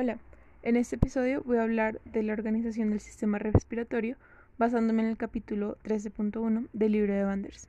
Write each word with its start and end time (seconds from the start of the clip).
Hola, 0.00 0.20
en 0.62 0.76
este 0.76 0.94
episodio 0.94 1.42
voy 1.42 1.56
a 1.56 1.64
hablar 1.64 2.00
de 2.04 2.22
la 2.22 2.32
organización 2.32 2.90
del 2.90 3.00
sistema 3.00 3.40
respiratorio 3.40 4.16
basándome 4.56 5.02
en 5.02 5.08
el 5.08 5.16
capítulo 5.16 5.76
13.1 5.82 6.68
del 6.72 6.92
libro 6.92 7.12
de 7.12 7.24
Vanders. 7.24 7.68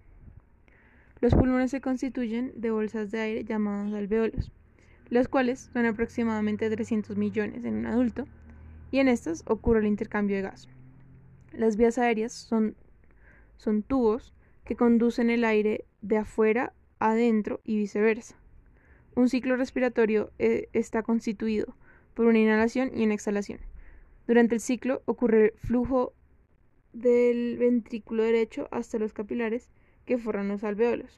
Los 1.21 1.33
pulmones 1.33 1.71
se 1.71 1.81
constituyen 1.81 2.51
de 2.55 2.69
bolsas 2.69 3.09
de 3.09 3.19
aire 3.19 3.45
llamadas 3.45 3.95
alveolos, 3.95 4.51
los 5.09 5.27
cuales 5.27 5.71
son 5.73 5.87
aproximadamente 5.87 6.69
300 6.69 7.17
millones 7.17 7.65
en 7.65 7.77
un 7.77 7.87
adulto, 7.87 8.27
y 8.91 8.99
en 8.99 9.07
estas 9.07 9.41
ocurre 9.47 9.79
el 9.79 9.87
intercambio 9.87 10.35
de 10.35 10.43
gas. 10.43 10.69
Las 11.51 11.77
vías 11.77 11.97
aéreas 11.97 12.31
son, 12.31 12.75
son 13.57 13.81
tubos 13.81 14.35
que 14.65 14.75
conducen 14.75 15.31
el 15.31 15.43
aire 15.45 15.83
de 16.03 16.17
afuera 16.17 16.73
adentro 16.99 17.59
y 17.63 17.77
viceversa. 17.77 18.35
Un 19.15 19.29
ciclo 19.29 19.55
respiratorio 19.55 20.29
eh, 20.37 20.69
está 20.73 21.01
constituido 21.01 21.73
por 22.19 22.27
una 22.27 22.39
inhalación 22.39 22.91
y 22.93 23.05
una 23.05 23.13
exhalación. 23.13 23.61
Durante 24.27 24.53
el 24.53 24.59
ciclo 24.59 25.01
ocurre 25.05 25.45
el 25.45 25.51
flujo 25.51 26.11
del 26.91 27.55
ventrículo 27.57 28.23
derecho 28.23 28.67
hasta 28.71 28.99
los 28.99 29.13
capilares 29.13 29.69
que 30.05 30.17
forran 30.17 30.49
los 30.49 30.65
alveolos. 30.65 31.17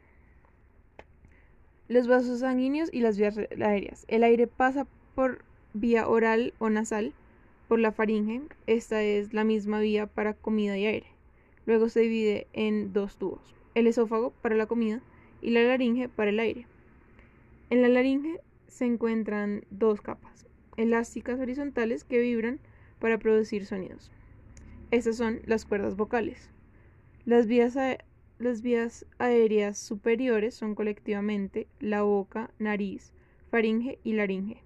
Los 1.87 2.07
vasos 2.07 2.41
sanguíneos 2.41 2.93
y 2.93 2.99
las 2.99 3.17
vías 3.17 3.35
aéreas. 3.35 4.05
El 4.09 4.23
aire 4.23 4.45
pasa 4.45 4.85
por 5.15 5.43
vía 5.73 6.07
oral 6.07 6.53
o 6.59 6.69
nasal 6.69 7.15
por 7.67 7.79
la 7.79 7.91
faringe. 7.91 8.43
Esta 8.67 9.01
es 9.01 9.33
la 9.33 9.43
misma 9.43 9.79
vía 9.79 10.05
para 10.05 10.35
comida 10.35 10.77
y 10.77 10.85
aire. 10.85 11.07
Luego 11.65 11.89
se 11.89 12.01
divide 12.01 12.45
en 12.53 12.93
dos 12.93 13.17
tubos. 13.17 13.55
El 13.73 13.87
esófago 13.87 14.33
para 14.43 14.53
la 14.55 14.67
comida 14.67 15.01
y 15.41 15.49
la 15.49 15.63
laringe 15.63 16.09
para 16.09 16.29
el 16.29 16.39
aire. 16.39 16.67
En 17.71 17.81
la 17.81 17.87
laringe 17.87 18.39
se 18.67 18.85
encuentran 18.85 19.65
dos 19.71 19.99
capas, 19.99 20.45
elásticas 20.77 21.39
horizontales 21.39 22.03
que 22.03 22.19
vibran 22.19 22.59
para 22.99 23.17
producir 23.17 23.65
sonidos. 23.65 24.11
Estas 24.91 25.17
son 25.17 25.41
las 25.45 25.65
cuerdas 25.65 25.95
vocales. 25.95 26.49
Las 27.25 27.47
vías, 27.47 27.77
las 28.39 28.61
vías 28.61 29.05
aéreas 29.19 29.77
superiores 29.77 30.55
son 30.55 30.75
colectivamente 30.75 31.67
la 31.79 32.01
boca, 32.03 32.51
nariz, 32.59 33.13
faringe 33.49 33.99
y 34.03 34.13
laringe. 34.13 34.63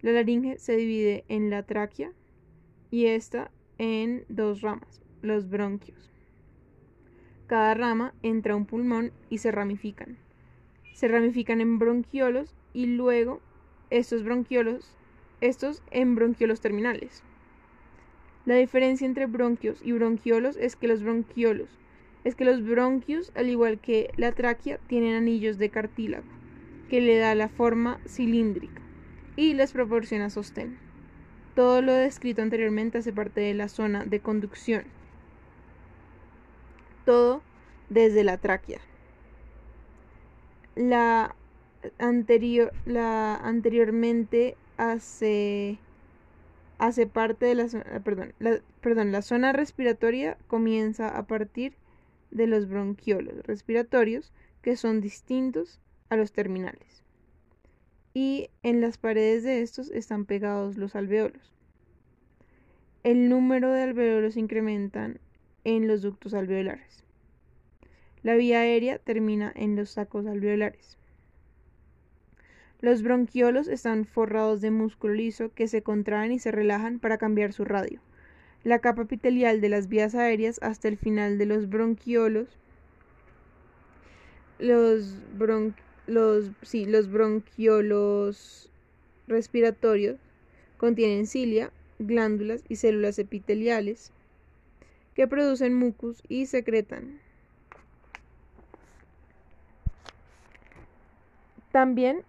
La 0.00 0.12
laringe 0.12 0.58
se 0.58 0.76
divide 0.76 1.24
en 1.28 1.50
la 1.50 1.62
tráquea 1.62 2.12
y 2.90 3.06
esta 3.06 3.50
en 3.78 4.24
dos 4.28 4.60
ramas, 4.60 5.02
los 5.22 5.48
bronquios. 5.48 6.10
Cada 7.46 7.74
rama 7.74 8.14
entra 8.22 8.56
un 8.56 8.66
pulmón 8.66 9.12
y 9.28 9.38
se 9.38 9.50
ramifican. 9.50 10.16
Se 10.92 11.08
ramifican 11.08 11.60
en 11.60 11.78
bronquiolos 11.78 12.54
y 12.72 12.86
luego 12.86 13.40
estos 13.90 14.22
bronquiolos 14.22 14.96
estos 15.46 15.82
en 15.90 16.14
bronquiolos 16.14 16.60
terminales. 16.60 17.22
La 18.46 18.54
diferencia 18.54 19.06
entre 19.06 19.26
bronquios 19.26 19.80
y 19.82 19.92
bronquiolos 19.92 20.56
es 20.56 20.76
que 20.76 20.88
los 20.88 21.02
bronquiolos 21.02 21.68
es 22.24 22.34
que 22.34 22.46
los 22.46 22.66
bronquios, 22.66 23.32
al 23.34 23.48
igual 23.48 23.78
que 23.78 24.10
la 24.16 24.32
tráquea, 24.32 24.78
tienen 24.86 25.14
anillos 25.14 25.58
de 25.58 25.68
cartílago 25.68 26.24
que 26.88 27.00
le 27.00 27.18
da 27.18 27.34
la 27.34 27.48
forma 27.48 28.00
cilíndrica 28.06 28.80
y 29.36 29.54
les 29.54 29.72
proporciona 29.72 30.30
sostén. 30.30 30.78
Todo 31.54 31.82
lo 31.82 31.92
descrito 31.92 32.42
anteriormente 32.42 32.98
hace 32.98 33.12
parte 33.12 33.40
de 33.40 33.54
la 33.54 33.68
zona 33.68 34.04
de 34.04 34.20
conducción. 34.20 34.84
Todo 37.04 37.42
desde 37.90 38.24
la 38.24 38.38
tráquea. 38.38 38.80
La 40.74 41.34
anterior, 41.98 42.72
la 42.86 43.36
anteriormente 43.36 44.56
hace, 44.76 45.78
hace 46.78 47.06
parte 47.06 47.46
de 47.46 47.54
la 47.54 47.68
zona, 47.68 47.84
ah, 47.94 48.00
perdón, 48.00 48.34
perdón, 48.80 49.12
la 49.12 49.22
zona 49.22 49.52
respiratoria 49.52 50.36
comienza 50.46 51.08
a 51.08 51.26
partir 51.26 51.74
de 52.30 52.46
los 52.46 52.68
bronquiolos 52.68 53.44
respiratorios 53.46 54.32
que 54.62 54.76
son 54.76 55.00
distintos 55.00 55.80
a 56.08 56.16
los 56.16 56.32
terminales. 56.32 57.02
Y 58.12 58.48
en 58.62 58.80
las 58.80 58.98
paredes 58.98 59.42
de 59.42 59.62
estos 59.62 59.90
están 59.90 60.24
pegados 60.24 60.76
los 60.76 60.94
alveolos. 60.94 61.52
El 63.02 63.28
número 63.28 63.72
de 63.72 63.82
alveolos 63.82 64.36
incrementan 64.36 65.20
en 65.64 65.88
los 65.88 66.02
ductos 66.02 66.32
alveolares. 66.32 67.04
La 68.22 68.34
vía 68.36 68.60
aérea 68.60 68.98
termina 68.98 69.52
en 69.54 69.76
los 69.76 69.90
sacos 69.90 70.26
alveolares. 70.26 70.96
Los 72.84 73.02
bronquiolos 73.02 73.66
están 73.66 74.04
forrados 74.04 74.60
de 74.60 74.70
músculo 74.70 75.14
liso 75.14 75.50
que 75.54 75.68
se 75.68 75.80
contraen 75.80 76.32
y 76.32 76.38
se 76.38 76.50
relajan 76.50 76.98
para 76.98 77.16
cambiar 77.16 77.54
su 77.54 77.64
radio. 77.64 77.98
La 78.62 78.80
capa 78.80 79.00
epitelial 79.00 79.62
de 79.62 79.70
las 79.70 79.88
vías 79.88 80.14
aéreas 80.14 80.58
hasta 80.60 80.88
el 80.88 80.98
final 80.98 81.38
de 81.38 81.46
los 81.46 81.70
bronquiolos 81.70 82.46
los, 84.58 85.16
los, 86.06 86.50
sí, 86.60 86.84
los 86.84 87.10
bronquiolos 87.10 88.70
respiratorios 89.28 90.18
contienen 90.76 91.26
cilia, 91.26 91.70
glándulas 91.98 92.64
y 92.68 92.76
células 92.76 93.18
epiteliales 93.18 94.12
que 95.14 95.26
producen 95.26 95.72
mucus 95.72 96.22
y 96.28 96.44
secretan. 96.44 97.18
También 101.72 102.22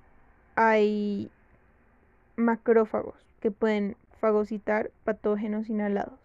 hay 0.56 1.30
macrófagos 2.36 3.16
que 3.40 3.52
pueden 3.52 3.98
fagocitar 4.20 4.92
patógenos 5.04 5.70
inhalados. 5.70 6.20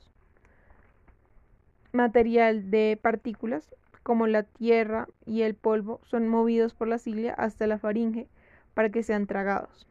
Material 1.93 2.71
de 2.71 2.99
partículas 3.01 3.75
como 4.03 4.27
la 4.27 4.45
tierra 4.45 5.09
y 5.27 5.43
el 5.43 5.55
polvo 5.55 6.01
son 6.05 6.29
movidos 6.29 6.75
por 6.75 6.89
la 6.89 6.99
cilia 6.99 7.35
hasta 7.35 7.67
la 7.67 7.79
faringe 7.79 8.29
para 8.75 8.91
que 8.91 9.03
sean 9.03 9.27
tragados. 9.27 9.87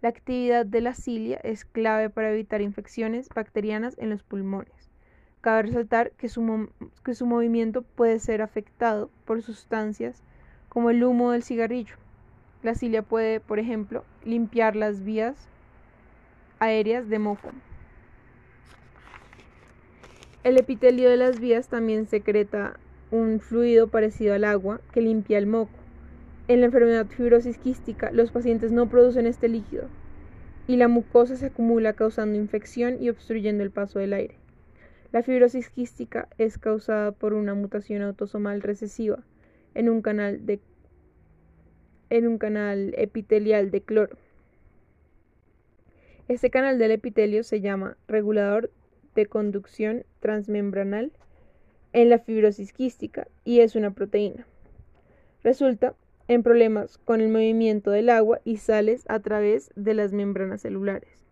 La 0.00 0.10
actividad 0.10 0.64
de 0.64 0.80
la 0.80 0.94
cilia 0.94 1.38
es 1.42 1.64
clave 1.64 2.10
para 2.10 2.30
evitar 2.30 2.60
infecciones 2.60 3.28
bacterianas 3.34 3.96
en 3.98 4.10
los 4.10 4.22
pulmones. 4.22 4.90
Cabe 5.40 5.62
resaltar 5.62 6.12
que 6.12 6.28
su, 6.28 6.68
que 7.04 7.14
su 7.14 7.26
movimiento 7.26 7.82
puede 7.82 8.18
ser 8.18 8.42
afectado 8.42 9.10
por 9.24 9.42
sustancias 9.42 10.22
como 10.68 10.90
el 10.90 11.02
humo 11.04 11.32
del 11.32 11.42
cigarrillo, 11.42 11.96
la 12.64 12.74
cilia 12.74 13.02
puede, 13.02 13.40
por 13.40 13.58
ejemplo, 13.58 14.04
limpiar 14.24 14.74
las 14.74 15.04
vías 15.04 15.36
aéreas 16.58 17.08
de 17.08 17.18
moco. 17.18 17.50
El 20.42 20.56
epitelio 20.56 21.10
de 21.10 21.18
las 21.18 21.40
vías 21.40 21.68
también 21.68 22.06
secreta 22.06 22.78
un 23.10 23.40
fluido 23.40 23.88
parecido 23.88 24.34
al 24.34 24.44
agua 24.44 24.80
que 24.92 25.02
limpia 25.02 25.38
el 25.38 25.46
moco. 25.46 25.72
En 26.48 26.60
la 26.60 26.66
enfermedad 26.66 27.06
fibrosis 27.06 27.58
quística, 27.58 28.10
los 28.12 28.30
pacientes 28.30 28.72
no 28.72 28.88
producen 28.88 29.26
este 29.26 29.48
líquido 29.48 29.84
y 30.66 30.76
la 30.76 30.88
mucosa 30.88 31.36
se 31.36 31.46
acumula 31.46 31.92
causando 31.92 32.38
infección 32.38 32.96
y 33.02 33.10
obstruyendo 33.10 33.62
el 33.62 33.70
paso 33.70 33.98
del 33.98 34.14
aire. 34.14 34.36
La 35.12 35.22
fibrosis 35.22 35.68
quística 35.68 36.28
es 36.38 36.58
causada 36.58 37.12
por 37.12 37.34
una 37.34 37.54
mutación 37.54 38.02
autosomal 38.02 38.62
recesiva 38.62 39.18
en 39.74 39.90
un 39.90 40.02
canal 40.02 40.46
de 40.46 40.60
en 42.10 42.26
un 42.26 42.38
canal 42.38 42.94
epitelial 42.96 43.70
de 43.70 43.80
cloro. 43.82 44.16
Este 46.28 46.50
canal 46.50 46.78
del 46.78 46.92
epitelio 46.92 47.44
se 47.44 47.60
llama 47.60 47.96
regulador 48.08 48.70
de 49.14 49.26
conducción 49.26 50.04
transmembranal 50.20 51.12
en 51.92 52.08
la 52.08 52.18
fibrosis 52.18 52.72
quística 52.72 53.28
y 53.44 53.60
es 53.60 53.76
una 53.76 53.92
proteína. 53.92 54.46
Resulta 55.42 55.94
en 56.28 56.42
problemas 56.42 56.98
con 56.98 57.20
el 57.20 57.28
movimiento 57.28 57.90
del 57.90 58.08
agua 58.08 58.40
y 58.44 58.56
sales 58.56 59.04
a 59.08 59.20
través 59.20 59.70
de 59.76 59.94
las 59.94 60.12
membranas 60.12 60.62
celulares. 60.62 61.24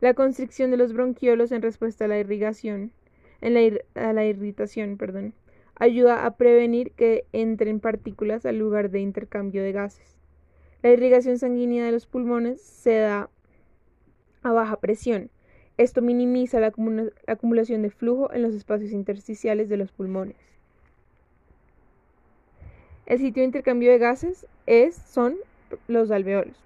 La 0.00 0.14
constricción 0.14 0.70
de 0.70 0.76
los 0.76 0.92
bronquiolos 0.92 1.52
en 1.52 1.62
respuesta 1.62 2.06
a 2.06 2.08
la 2.08 2.18
irrigación, 2.18 2.90
a 3.42 4.12
la 4.12 4.24
irritación, 4.24 4.96
perdón, 4.96 5.34
ayuda 5.80 6.26
a 6.26 6.36
prevenir 6.36 6.92
que 6.92 7.24
entren 7.32 7.80
partículas 7.80 8.46
al 8.46 8.58
lugar 8.58 8.90
de 8.90 9.00
intercambio 9.00 9.62
de 9.62 9.72
gases. 9.72 10.18
La 10.82 10.90
irrigación 10.90 11.38
sanguínea 11.38 11.84
de 11.84 11.92
los 11.92 12.06
pulmones 12.06 12.60
se 12.60 12.98
da 12.98 13.30
a 14.42 14.52
baja 14.52 14.76
presión. 14.76 15.30
Esto 15.78 16.02
minimiza 16.02 16.60
la, 16.60 16.72
acumulación 17.26 17.82
de 17.82 17.90
flujo 17.90 18.32
en 18.32 18.42
los 18.42 18.54
espacios 18.54 18.92
intersticiales 18.92 19.70
de 19.70 19.78
los 19.78 19.90
pulmones. 19.90 20.36
El 23.06 23.18
sitio 23.18 23.40
de 23.40 23.46
intercambio 23.46 23.90
de 23.90 23.98
gases 23.98 24.46
es, 24.66 24.94
son 24.94 25.36
los 25.88 26.10
alveolos. 26.10 26.56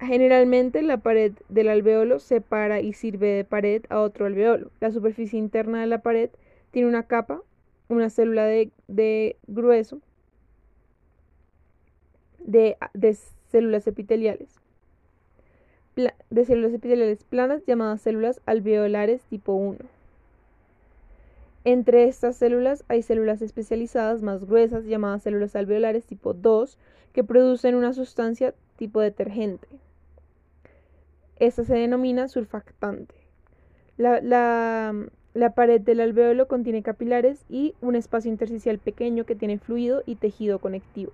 Generalmente 0.00 0.82
la 0.82 0.98
pared 0.98 1.32
del 1.48 1.68
alveolo 1.68 2.18
separa 2.18 2.80
y 2.80 2.92
sirve 2.92 3.28
de 3.28 3.44
pared 3.44 3.84
a 3.88 4.00
otro 4.00 4.26
alveolo. 4.26 4.70
La 4.80 4.90
superficie 4.90 5.38
interna 5.38 5.80
de 5.80 5.86
la 5.86 6.02
pared 6.02 6.30
tiene 6.76 6.90
una 6.90 7.04
capa, 7.04 7.40
una 7.88 8.10
célula 8.10 8.44
de, 8.44 9.36
grueso, 9.46 10.02
de, 12.44 12.76
células 13.48 13.86
epiteliales. 13.86 14.50
de 15.94 16.44
células 16.44 16.74
epiteliales 16.74 17.24
planas 17.24 17.64
llamadas 17.64 18.02
células 18.02 18.42
alveolares 18.44 19.22
tipo 19.22 19.54
1. 19.54 19.78
Entre 21.64 22.04
estas 22.08 22.36
células 22.36 22.84
hay 22.88 23.00
células 23.00 23.40
especializadas 23.40 24.20
más 24.20 24.44
gruesas 24.44 24.84
llamadas 24.84 25.22
células 25.22 25.56
alveolares 25.56 26.04
tipo 26.04 26.34
2 26.34 26.76
que 27.14 27.24
producen 27.24 27.74
una 27.74 27.94
sustancia 27.94 28.52
tipo 28.76 29.00
detergente. 29.00 29.66
Esta 31.38 31.64
se 31.64 31.72
denomina 31.72 32.28
surfactante. 32.28 33.14
La, 33.96 34.20
la, 34.20 34.94
pared 35.50 35.80
del 35.80 36.00
alveolo 36.00 36.48
contiene 36.48 36.82
capilares 36.82 37.44
y 37.48 37.74
un 37.80 37.94
espacio 37.94 38.30
intersticial 38.30 38.78
pequeño 38.78 39.24
que 39.24 39.34
tiene 39.34 39.58
fluido 39.58 40.02
y 40.06 40.16
tejido 40.16 40.58
conectivo. 40.58 41.12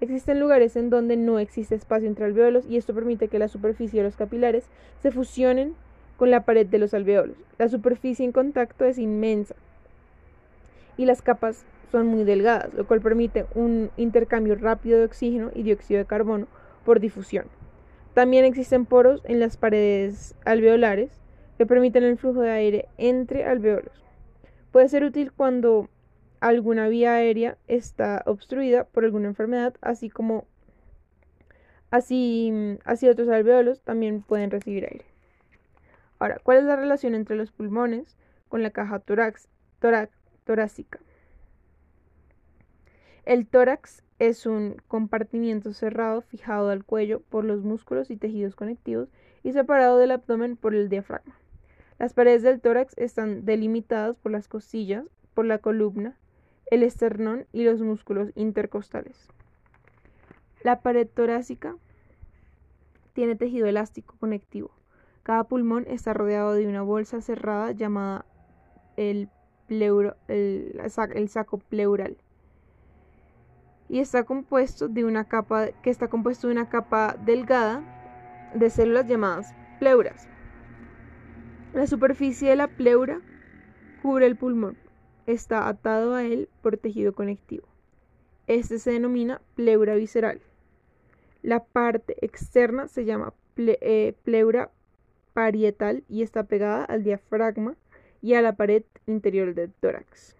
Existen 0.00 0.40
lugares 0.40 0.76
en 0.76 0.90
donde 0.90 1.16
no 1.16 1.38
existe 1.38 1.74
espacio 1.74 2.08
entre 2.08 2.24
alveolos 2.24 2.66
y 2.68 2.76
esto 2.76 2.94
permite 2.94 3.28
que 3.28 3.38
la 3.38 3.48
superficie 3.48 4.00
de 4.00 4.04
los 4.04 4.16
capilares 4.16 4.64
se 5.00 5.10
fusionen 5.10 5.74
con 6.16 6.30
la 6.30 6.44
pared 6.44 6.66
de 6.66 6.78
los 6.78 6.94
alveolos. 6.94 7.36
La 7.58 7.68
superficie 7.68 8.24
en 8.24 8.32
contacto 8.32 8.84
es 8.84 8.98
inmensa 8.98 9.54
y 10.96 11.06
las 11.06 11.22
capas 11.22 11.64
son 11.90 12.06
muy 12.06 12.24
delgadas, 12.24 12.72
lo 12.74 12.86
cual 12.86 13.00
permite 13.00 13.46
un 13.54 13.90
intercambio 13.96 14.54
rápido 14.54 14.98
de 14.98 15.04
oxígeno 15.04 15.50
y 15.54 15.62
dióxido 15.62 15.98
de 15.98 16.06
carbono 16.06 16.46
por 16.84 17.00
difusión. 17.00 17.46
También 18.14 18.44
existen 18.44 18.86
poros 18.86 19.22
en 19.24 19.40
las 19.40 19.56
paredes 19.56 20.36
alveolares 20.44 21.23
que 21.56 21.66
permiten 21.66 22.04
el 22.04 22.18
flujo 22.18 22.40
de 22.40 22.50
aire 22.50 22.88
entre 22.98 23.44
alveolos. 23.44 24.04
Puede 24.72 24.88
ser 24.88 25.04
útil 25.04 25.32
cuando 25.32 25.88
alguna 26.40 26.88
vía 26.88 27.14
aérea 27.14 27.56
está 27.68 28.22
obstruida 28.26 28.84
por 28.84 29.04
alguna 29.04 29.28
enfermedad, 29.28 29.74
así 29.80 30.10
como 30.10 30.46
así, 31.90 32.78
así 32.84 33.08
otros 33.08 33.28
alveolos 33.28 33.80
también 33.82 34.22
pueden 34.22 34.50
recibir 34.50 34.84
aire. 34.84 35.06
Ahora, 36.18 36.40
¿cuál 36.42 36.58
es 36.58 36.64
la 36.64 36.76
relación 36.76 37.14
entre 37.14 37.36
los 37.36 37.52
pulmones 37.52 38.16
con 38.48 38.62
la 38.62 38.70
caja 38.70 39.00
torácica? 39.00 40.98
El 43.24 43.46
tórax 43.46 44.02
es 44.18 44.46
un 44.46 44.76
compartimiento 44.86 45.72
cerrado 45.72 46.20
fijado 46.20 46.68
al 46.70 46.84
cuello 46.84 47.20
por 47.20 47.44
los 47.44 47.62
músculos 47.62 48.10
y 48.10 48.16
tejidos 48.16 48.54
conectivos 48.54 49.08
y 49.42 49.52
separado 49.52 49.98
del 49.98 50.10
abdomen 50.10 50.56
por 50.56 50.74
el 50.74 50.88
diafragma. 50.88 51.36
Las 51.98 52.12
paredes 52.12 52.42
del 52.42 52.60
tórax 52.60 52.96
están 52.98 53.44
delimitadas 53.44 54.16
por 54.16 54.32
las 54.32 54.48
costillas, 54.48 55.04
por 55.34 55.46
la 55.46 55.58
columna, 55.58 56.16
el 56.70 56.82
esternón 56.82 57.46
y 57.52 57.64
los 57.64 57.80
músculos 57.80 58.30
intercostales. 58.34 59.28
La 60.62 60.80
pared 60.80 61.06
torácica 61.06 61.76
tiene 63.12 63.36
tejido 63.36 63.66
elástico 63.66 64.16
conectivo. 64.18 64.70
Cada 65.22 65.44
pulmón 65.44 65.84
está 65.88 66.12
rodeado 66.12 66.52
de 66.52 66.66
una 66.66 66.82
bolsa 66.82 67.20
cerrada 67.20 67.72
llamada 67.72 68.26
el, 68.96 69.28
el 69.68 71.28
saco 71.28 71.58
pleural 71.58 72.16
y 73.88 74.00
está 74.00 74.24
compuesto 74.24 74.88
de 74.88 75.04
una 75.04 75.28
capa 75.28 75.68
que 75.82 75.90
está 75.90 76.08
compuesto 76.08 76.48
de 76.48 76.54
una 76.54 76.68
capa 76.68 77.16
delgada 77.24 77.82
de 78.54 78.70
células 78.70 79.06
llamadas 79.06 79.54
pleuras. 79.78 80.28
La 81.74 81.88
superficie 81.88 82.50
de 82.50 82.54
la 82.54 82.68
pleura 82.68 83.20
cubre 84.00 84.26
el 84.26 84.36
pulmón. 84.36 84.76
Está 85.26 85.68
atado 85.68 86.14
a 86.14 86.22
él 86.22 86.48
por 86.62 86.76
tejido 86.76 87.14
conectivo. 87.14 87.66
Este 88.46 88.78
se 88.78 88.92
denomina 88.92 89.40
pleura 89.56 89.96
visceral. 89.96 90.40
La 91.42 91.64
parte 91.64 92.14
externa 92.24 92.86
se 92.86 93.04
llama 93.04 93.34
eh, 93.56 94.14
pleura 94.22 94.70
parietal 95.32 96.04
y 96.08 96.22
está 96.22 96.44
pegada 96.44 96.84
al 96.84 97.02
diafragma 97.02 97.74
y 98.22 98.34
a 98.34 98.42
la 98.42 98.54
pared 98.54 98.84
interior 99.08 99.52
del 99.52 99.72
tórax. 99.72 100.36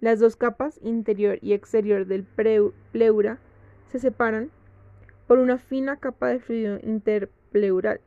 Las 0.00 0.18
dos 0.18 0.34
capas, 0.34 0.80
interior 0.82 1.38
y 1.40 1.52
exterior 1.52 2.04
del 2.04 2.24
pleura, 2.24 3.38
se 3.86 4.00
separan 4.00 4.50
por 5.28 5.38
una 5.38 5.58
fina 5.58 5.98
capa 5.98 6.30
de 6.30 6.40
fluido 6.40 6.80
interpleural. 6.82 8.00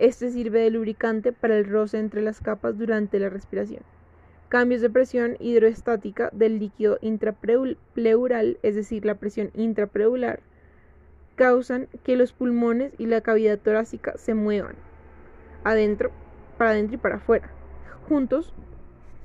Este 0.00 0.30
sirve 0.30 0.60
de 0.60 0.70
lubricante 0.70 1.30
para 1.30 1.58
el 1.58 1.66
roce 1.66 1.98
entre 1.98 2.22
las 2.22 2.40
capas 2.40 2.78
durante 2.78 3.18
la 3.18 3.28
respiración. 3.28 3.82
Cambios 4.48 4.80
de 4.80 4.88
presión 4.88 5.36
hidroestática 5.40 6.30
del 6.32 6.58
líquido 6.58 6.96
intrapleural, 7.02 8.58
es 8.62 8.76
decir, 8.76 9.04
la 9.04 9.16
presión 9.16 9.50
intrapleural, 9.52 10.40
causan 11.36 11.86
que 12.02 12.16
los 12.16 12.32
pulmones 12.32 12.94
y 12.96 13.04
la 13.04 13.20
cavidad 13.20 13.58
torácica 13.58 14.16
se 14.16 14.32
muevan 14.32 14.76
adentro, 15.64 16.10
para 16.56 16.70
adentro 16.70 16.94
y 16.94 16.98
para 16.98 17.16
afuera, 17.16 17.50
juntos 18.08 18.54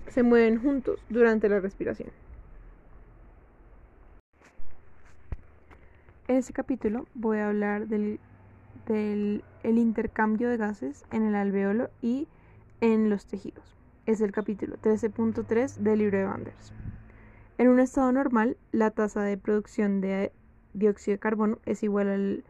se 0.08 0.24
mueven 0.24 0.62
juntos 0.62 1.00
durante 1.08 1.48
la 1.48 1.62
respiración. 1.62 2.10
En 6.28 6.36
este 6.36 6.52
capítulo 6.52 7.06
voy 7.14 7.38
a 7.38 7.48
hablar 7.48 7.88
del, 7.88 8.20
intercambio 9.64 10.50
de 10.50 10.58
gases 10.58 11.06
en 11.12 11.24
el 11.24 11.36
alveolo 11.36 11.90
y 12.02 12.28
en 12.82 13.10
los 13.10 13.26
tejidos. 13.26 13.76
Es 14.06 14.22
el 14.22 14.32
capítulo 14.32 14.78
13.3 14.78 15.78
del 15.78 16.00
libro 16.00 16.18
de 16.18 16.26
Banders. 16.26 16.74
En 17.58 17.70
un 17.70 17.80
estado 17.80 18.12
normal, 18.12 18.58
la 18.72 18.92
tasa 18.92 19.24
de 19.24 19.38
producción 19.38 20.02
de 20.02 20.32
dióxido 20.74 21.16
de 21.16 21.20
carbono 21.20 21.60
es 21.66 21.84
igual 21.84 22.10
al, 22.10 22.44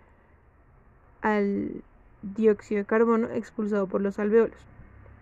al 1.21 1.83
dióxido 2.21 2.79
de 2.79 2.85
carbono 2.85 3.29
expulsado 3.29 3.87
por 3.87 4.01
los 4.01 4.19
alveolos. 4.19 4.57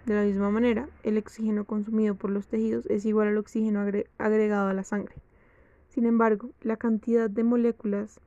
De 0.05 0.15
la 0.15 0.23
misma 0.23 0.49
manera, 0.49 0.87
el 1.03 1.17
oxígeno 1.17 1.65
consumido 1.65 2.15
por 2.15 2.29
los 2.29 2.47
tejidos 2.47 2.85
es 2.87 3.05
igual 3.05 3.29
al 3.29 3.37
oxígeno 3.37 3.85
agregado 4.17 4.69
a 4.69 4.73
la 4.73 4.83
sangre. 4.83 5.15
Sin 5.89 6.05
embargo, 6.05 6.49
la 6.61 6.77
cantidad 6.77 7.29
de 7.29 7.43
moléculas 7.43 8.19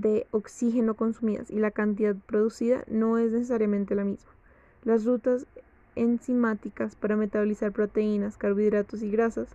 de 0.00 0.26
oxígeno 0.30 0.94
consumidas 0.94 1.50
y 1.50 1.58
la 1.58 1.70
cantidad 1.70 2.16
producida 2.26 2.84
no 2.88 3.18
es 3.18 3.32
necesariamente 3.32 3.94
la 3.94 4.04
misma. 4.04 4.30
Las 4.84 5.04
rutas 5.04 5.46
enzimáticas 5.96 6.96
para 6.96 7.16
metabolizar 7.16 7.72
proteínas, 7.72 8.36
carbohidratos 8.36 9.02
y 9.02 9.10
grasas 9.10 9.48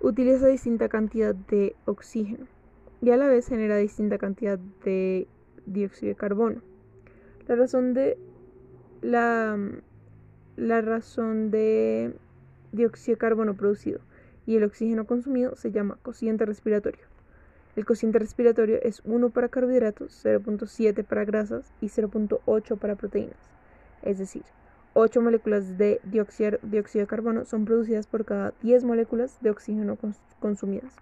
utiliza 0.00 0.46
distinta 0.46 0.88
cantidad 0.88 1.34
de 1.34 1.74
oxígeno 1.86 2.46
y 3.00 3.10
a 3.10 3.16
la 3.16 3.28
vez 3.28 3.48
genera 3.48 3.76
distinta 3.76 4.18
cantidad 4.18 4.58
de 4.84 5.26
dióxido 5.66 6.10
de 6.10 6.16
carbono. 6.16 6.62
La 7.48 7.56
razón 7.56 7.94
de 7.94 8.18
la, 9.02 9.58
la 10.56 10.80
razón 10.80 11.50
de 11.50 12.14
dióxido 12.72 13.14
de 13.14 13.18
carbono 13.18 13.54
producido 13.54 14.00
y 14.46 14.56
el 14.56 14.64
oxígeno 14.64 15.06
consumido 15.06 15.56
se 15.56 15.72
llama 15.72 15.98
cociente 16.02 16.44
respiratorio. 16.44 17.15
El 17.76 17.84
cociente 17.84 18.18
respiratorio 18.18 18.78
es 18.82 19.02
1 19.04 19.30
para 19.30 19.50
carbohidratos, 19.50 20.24
0.7 20.24 21.04
para 21.04 21.26
grasas 21.26 21.72
y 21.82 21.86
0.8 21.86 22.78
para 22.78 22.96
proteínas. 22.96 23.36
Es 24.02 24.18
decir, 24.18 24.44
8 24.94 25.20
moléculas 25.20 25.76
de 25.76 26.00
dióxido, 26.04 26.58
de 26.62 27.06
carbono 27.06 27.44
son 27.44 27.66
producidas 27.66 28.06
por 28.06 28.24
cada 28.24 28.54
10 28.62 28.84
moléculas 28.84 29.36
de 29.42 29.50
oxígeno 29.50 29.98
consumidas. 30.40 30.96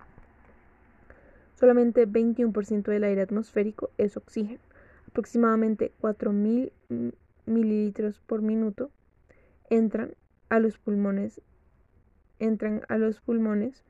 Solamente 1.54 2.08
21% 2.08 2.82
del 2.82 3.04
aire 3.04 3.22
atmosférico 3.22 3.90
es 3.96 4.16
oxígeno. 4.16 4.60
Aproximadamente 5.06 5.92
4.000 6.02 6.72
mililitros 7.46 8.20
por 8.26 8.42
minuto 8.42 8.90
entran 9.70 10.16
a 10.48 10.58
los 10.58 10.76
pulmones 10.78 11.40
entran 12.40 12.82
a 12.88 12.98
los 12.98 13.20
pulmones 13.20 13.84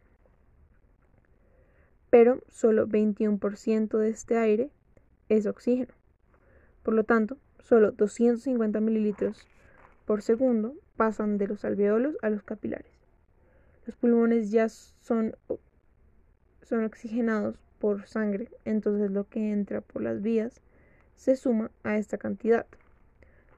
pero 2.15 2.41
solo 2.49 2.87
21% 2.87 3.99
de 3.99 4.09
este 4.09 4.39
aire 4.39 4.71
es 5.29 5.47
oxígeno. 5.47 5.93
Por 6.85 6.95
lo 6.95 7.03
tanto, 7.03 7.39
solo 7.59 7.91
250 7.91 8.79
mililitros 8.79 9.49
por 10.05 10.23
segundo 10.23 10.77
pasan 10.97 11.39
de 11.39 11.49
los 11.49 11.65
alveolos 11.65 12.15
a 12.23 12.31
los 12.31 12.45
capilares. 12.45 12.93
Los 13.85 13.97
pulmones 13.97 14.53
ya 14.53 14.69
son, 14.69 15.35
son 16.63 16.85
oxigenados 16.85 17.57
por 17.81 18.07
sangre, 18.07 18.49
entonces 18.65 19.11
lo 19.11 19.29
que 19.29 19.51
entra 19.51 19.81
por 19.81 20.01
las 20.01 20.23
vías 20.23 20.61
se 21.17 21.35
suma 21.35 21.73
a 21.83 21.99
esta 21.99 22.17
cantidad. 22.17 22.65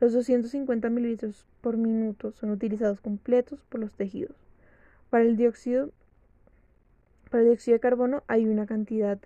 Los 0.00 0.14
250 0.14 0.88
mililitros 0.88 1.44
por 1.60 1.76
minuto 1.76 2.32
son 2.32 2.52
utilizados 2.52 3.02
completos 3.02 3.60
por 3.68 3.80
los 3.80 3.92
tejidos. 3.92 4.34
Para 5.10 5.24
el 5.24 5.36
dióxido, 5.36 5.90
para 7.36 7.42
el 7.42 7.50
dióxido 7.50 7.74
de 7.74 7.80
carbono 7.80 8.24
hay 8.28 8.46
una 8.46 8.64
cantidad 8.64 9.18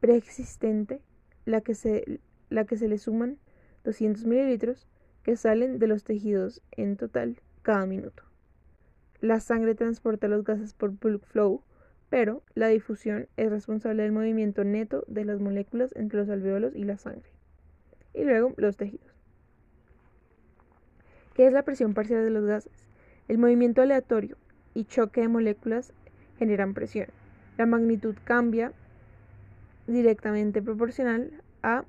preexistente, 0.00 1.02
la 1.44 1.60
que 1.60 1.74
se, 1.74 2.20
la 2.48 2.64
que 2.64 2.78
se 2.78 2.88
le 2.88 2.96
suman 2.96 3.36
200 3.84 4.24
mililitros 4.24 4.88
que 5.22 5.36
salen 5.36 5.78
de 5.78 5.88
los 5.88 6.04
tejidos 6.04 6.62
en 6.70 6.96
total 6.96 7.38
cada 7.60 7.84
minuto. 7.84 8.22
La 9.20 9.40
sangre 9.40 9.74
transporta 9.74 10.26
los 10.26 10.42
gases 10.42 10.72
por 10.72 10.92
bulk 10.92 11.22
flow 11.26 11.62
pero 12.08 12.42
la 12.54 12.68
difusión 12.68 13.28
es 13.36 13.50
responsable 13.50 14.04
del 14.04 14.12
movimiento 14.12 14.64
neto 14.64 15.04
de 15.06 15.26
las 15.26 15.38
moléculas 15.38 15.92
entre 15.94 16.18
los 16.18 16.30
alveolos 16.30 16.74
y 16.74 16.84
la 16.84 16.96
sangre. 16.96 17.28
Y 18.14 18.24
luego 18.24 18.54
los 18.56 18.78
tejidos. 18.78 19.14
¿Qué 21.34 21.46
es 21.46 21.52
la 21.52 21.62
presión 21.62 21.92
parcial 21.92 22.24
de 22.24 22.30
los 22.30 22.46
gases? 22.46 22.88
El 23.28 23.36
movimiento 23.36 23.82
aleatorio 23.82 24.38
y 24.72 24.84
choque 24.84 25.20
de 25.20 25.28
moléculas 25.28 25.92
generan 26.42 26.74
presión. 26.74 27.06
La 27.56 27.66
magnitud 27.66 28.16
cambia 28.24 28.72
directamente 29.86 30.60
proporcional 30.60 31.30
a, 31.62 31.84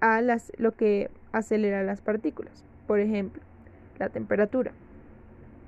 a 0.00 0.20
las, 0.22 0.52
lo 0.58 0.72
que 0.72 1.10
acelera 1.30 1.84
las 1.84 2.00
partículas. 2.00 2.64
Por 2.88 2.98
ejemplo, 2.98 3.42
la 3.98 4.08
temperatura. 4.08 4.72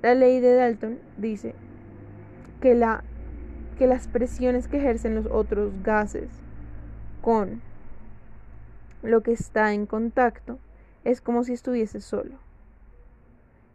La 0.01 0.15
ley 0.15 0.41
de 0.41 0.53
Dalton 0.53 0.99
dice 1.17 1.55
que, 2.59 2.75
la, 2.75 3.05
que 3.77 3.87
las 3.87 4.09
presiones 4.09 4.67
que 4.67 4.77
ejercen 4.77 5.15
los 5.15 5.27
otros 5.27 5.71
gases 5.81 6.29
con 7.21 7.61
lo 9.01 9.21
que 9.21 9.31
está 9.31 9.73
en 9.73 9.85
contacto 9.85 10.59
es 11.05 11.21
como 11.21 11.45
si 11.45 11.53
estuviese 11.53 12.01
solo. 12.01 12.42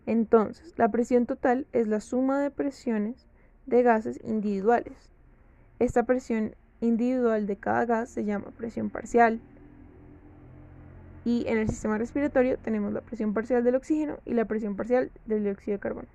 Entonces, 0.08 0.72
la 0.78 0.88
presión 0.88 1.26
total 1.26 1.66
es 1.74 1.86
la 1.86 2.00
suma 2.00 2.40
de 2.40 2.50
presiones 2.50 3.26
de 3.66 3.82
gases 3.82 4.18
individuales. 4.24 5.12
Esta 5.80 6.04
presión 6.04 6.54
individual 6.80 7.46
de 7.46 7.56
cada 7.56 7.84
gas 7.84 8.08
se 8.08 8.24
llama 8.24 8.46
presión 8.56 8.88
parcial. 8.88 9.38
Y 11.26 11.44
en 11.46 11.58
el 11.58 11.68
sistema 11.68 11.98
respiratorio 11.98 12.56
tenemos 12.56 12.94
la 12.94 13.02
presión 13.02 13.34
parcial 13.34 13.62
del 13.62 13.74
oxígeno 13.74 14.16
y 14.24 14.32
la 14.32 14.46
presión 14.46 14.76
parcial 14.76 15.10
del 15.26 15.44
dióxido 15.44 15.76
de 15.76 15.80
carbono. 15.80 16.08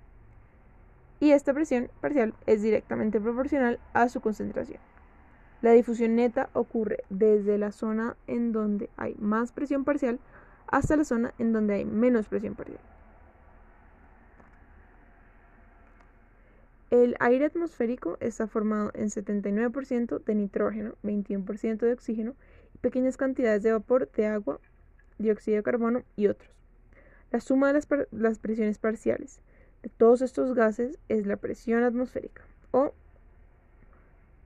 Y 1.20 1.30
esta 1.30 1.54
presión 1.54 1.92
parcial 2.02 2.34
es 2.48 2.64
directamente 2.64 3.22
proporcional 3.22 3.80
a 3.94 4.10
su 4.10 4.22
concentración. 4.22 4.80
La 5.62 5.70
difusión 5.70 6.16
neta 6.16 6.50
ocurre 6.54 7.04
desde 7.12 7.60
la 7.60 7.72
zona 7.72 8.18
en 8.26 8.54
donde 8.54 8.90
hay 8.98 9.14
más 9.20 9.52
presión 9.52 9.84
parcial 9.84 10.20
hasta 10.66 10.96
la 10.96 11.04
zona 11.04 11.36
en 11.38 11.54
donde 11.54 11.76
hay 11.76 11.86
menos 11.86 12.28
presión 12.28 12.56
parcial. 12.56 12.80
El 16.94 17.16
aire 17.20 17.46
atmosférico 17.46 18.18
está 18.20 18.46
formado 18.46 18.92
en 18.94 19.10
79% 19.10 20.24
de 20.24 20.36
nitrógeno, 20.36 20.94
21% 21.02 21.78
de 21.78 21.92
oxígeno 21.92 22.36
y 22.76 22.78
pequeñas 22.78 23.18
cantidades 23.18 23.64
de 23.64 23.72
vapor 23.72 24.12
de 24.12 24.28
agua, 24.28 24.60
dióxido 25.18 25.58
de 25.58 25.64
carbono 25.64 26.04
y 26.16 26.28
otros. 26.28 26.52
La 27.32 27.40
suma 27.40 27.70
de 27.70 27.74
las, 27.74 27.88
las 28.12 28.38
presiones 28.38 28.78
parciales 28.78 29.42
de 29.82 29.90
todos 29.90 30.22
estos 30.22 30.54
gases 30.54 31.00
es 31.10 31.26
la 31.26 31.38
presión 31.38 31.82
atmosférica 31.82 32.44
o 32.70 32.94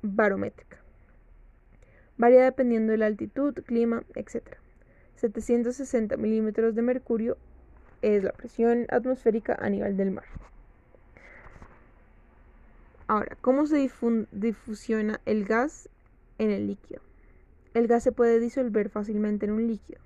barométrica 0.02 0.78
varía 2.18 2.46
dependiendo 2.46 2.94
de 2.94 2.98
la 2.98 3.08
altitud, 3.08 3.56
clima, 3.66 4.04
etc. 4.16 4.56
760 5.16 6.16
milímetros 6.16 6.76
de 6.76 6.82
mercurio 6.82 7.38
es 8.02 8.24
la 8.24 8.32
presión 8.32 8.86
atmosférica 8.88 9.58
a 9.60 9.70
nivel 9.70 9.98
del 9.98 10.12
mar. 10.12 10.24
Ahora, 13.08 13.38
¿cómo 13.40 13.66
se 13.68 13.90
difusiona 14.34 15.22
el 15.26 15.46
gas 15.46 15.90
en 16.40 16.52
el 16.52 16.68
líquido? 16.68 17.02
El 17.74 17.88
gas 17.88 18.04
se 18.04 18.12
puede 18.12 18.42
disolver 18.42 18.90
fácilmente 18.90 19.46
en 19.46 19.54
un 19.54 19.66
líquido. 19.68 20.02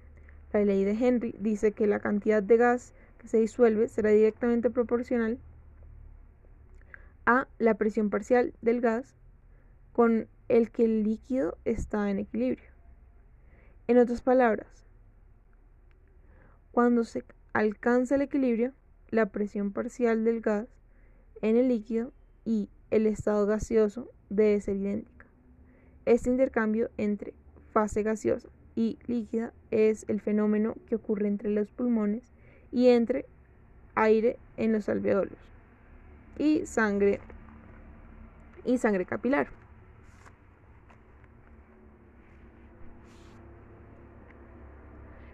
La 0.54 0.64
ley 0.64 0.84
de 0.84 0.92
Henry 0.92 1.36
dice 1.40 1.72
que 1.72 1.88
la 1.88 2.00
cantidad 2.00 2.44
de 2.44 2.58
gas 2.58 2.94
que 3.18 3.28
se 3.28 3.40
disuelve 3.40 3.88
será 3.88 4.12
directamente 4.12 4.70
proporcional 4.70 5.40
a 7.26 7.48
la 7.58 7.74
presión 7.74 8.12
parcial 8.12 8.54
del 8.62 8.82
gas 8.82 9.16
con 9.94 10.28
el 10.48 10.70
que 10.70 10.86
el 10.86 11.04
líquido 11.04 11.58
está 11.66 12.12
en 12.12 12.20
equilibrio. 12.20 12.70
En 13.88 13.98
otras 13.98 14.22
palabras, 14.22 14.86
cuando 16.72 17.04
se 17.04 17.24
alcanza 17.54 18.16
el 18.16 18.22
equilibrio, 18.22 18.74
la 19.10 19.28
presión 19.28 19.72
parcial 19.72 20.24
del 20.24 20.42
gas 20.42 20.68
en 21.42 21.58
el 21.58 21.68
líquido 21.68 22.14
y 22.46 22.70
el 22.92 23.08
estado 23.08 23.46
gaseoso 23.46 24.10
debe 24.30 24.60
ser 24.62 24.76
idéntica. 24.76 25.26
Este 26.06 26.30
intercambio 26.30 26.90
entre 26.98 27.34
fase 27.72 28.04
gaseosa 28.04 28.50
y 28.76 29.00
líquida 29.08 29.54
es 29.72 30.06
el 30.08 30.22
fenómeno 30.22 30.76
que 30.88 30.96
ocurre 30.96 31.28
entre 31.28 31.50
los 31.50 31.72
pulmones 31.72 32.32
y 32.72 32.90
entre 32.90 33.26
aire 33.96 34.38
en 34.58 34.72
los 34.72 34.88
alveolos 34.90 35.38
y 36.38 36.66
sangre 36.66 37.20
y 38.66 38.78
sangre 38.78 39.06
capilar. 39.06 39.48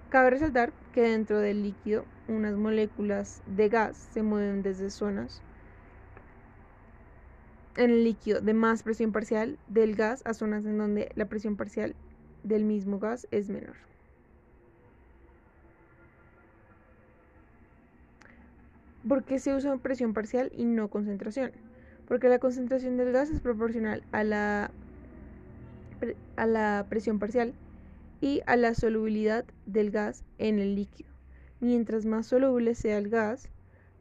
Cabe 0.10 0.30
resaltar 0.30 0.72
que 0.94 1.02
dentro 1.02 1.40
del 1.40 1.64
líquido 1.64 2.06
unas 2.28 2.56
moléculas 2.56 3.42
de 3.46 3.70
gas 3.70 3.98
se 3.98 4.24
mueven 4.24 4.64
desde 4.64 4.90
zonas 4.90 5.42
en 7.78 7.92
el 7.92 8.04
líquido 8.04 8.42
de 8.42 8.54
más 8.54 8.84
presión 8.84 9.12
parcial 9.12 9.58
del 9.68 9.96
gas 9.96 10.22
a 10.26 10.34
zonas 10.34 10.66
en 10.66 10.78
donde 10.78 11.12
la 11.16 11.26
presión 11.26 11.56
parcial 11.56 11.96
del 12.44 12.64
mismo 12.64 13.00
gas 13.00 13.28
es 13.32 13.50
menor. 13.50 13.76
¿Por 19.08 19.24
qué 19.24 19.40
se 19.40 19.56
usa 19.56 19.78
presión 19.78 20.14
parcial 20.14 20.52
y 20.54 20.66
no 20.66 20.90
concentración? 20.90 21.52
Porque 22.08 22.28
la 22.28 22.40
concentración 22.40 22.98
del 22.98 23.14
gas 23.14 23.30
es 23.30 23.40
proporcional 23.40 24.04
a 24.12 24.24
la, 24.24 24.72
a 26.36 26.46
la 26.46 26.86
presión 26.90 27.20
parcial 27.20 27.54
y 28.20 28.42
a 28.48 28.58
la 28.58 28.74
solubilidad 28.74 29.46
del 29.66 29.92
gas 29.92 30.24
en 30.40 30.60
el 30.60 30.76
líquido. 30.76 31.10
Mientras 31.60 32.06
más 32.06 32.28
soluble 32.28 32.76
sea 32.76 32.98
el 32.98 33.10
gas, 33.10 33.50